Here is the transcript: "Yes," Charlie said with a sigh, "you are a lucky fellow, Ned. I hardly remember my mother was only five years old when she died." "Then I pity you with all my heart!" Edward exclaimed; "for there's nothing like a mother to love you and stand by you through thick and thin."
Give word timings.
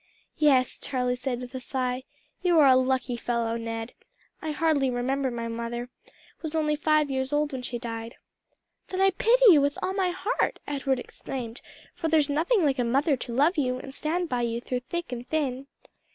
"Yes," 0.39 0.79
Charlie 0.79 1.15
said 1.15 1.41
with 1.41 1.53
a 1.53 1.59
sigh, 1.59 2.05
"you 2.41 2.57
are 2.57 2.65
a 2.65 2.75
lucky 2.75 3.15
fellow, 3.15 3.55
Ned. 3.55 3.93
I 4.41 4.49
hardly 4.49 4.89
remember 4.89 5.29
my 5.29 5.47
mother 5.47 5.89
was 6.41 6.55
only 6.55 6.75
five 6.75 7.11
years 7.11 7.31
old 7.31 7.51
when 7.51 7.61
she 7.61 7.77
died." 7.77 8.15
"Then 8.87 8.99
I 8.99 9.11
pity 9.11 9.53
you 9.53 9.61
with 9.61 9.77
all 9.83 9.93
my 9.93 10.09
heart!" 10.09 10.57
Edward 10.65 10.97
exclaimed; 10.97 11.61
"for 11.93 12.07
there's 12.07 12.31
nothing 12.31 12.63
like 12.65 12.79
a 12.79 12.83
mother 12.83 13.15
to 13.17 13.31
love 13.31 13.57
you 13.59 13.77
and 13.77 13.93
stand 13.93 14.27
by 14.27 14.41
you 14.41 14.59
through 14.59 14.79
thick 14.89 15.11
and 15.11 15.29
thin." 15.29 15.67